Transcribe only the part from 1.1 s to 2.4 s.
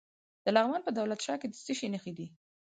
شاه کې د څه شي نښې دي؟